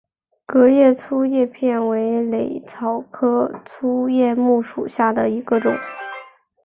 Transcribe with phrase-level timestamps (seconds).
[0.47, 5.77] 革叶粗叶木为茜草科粗叶木属下的一个种。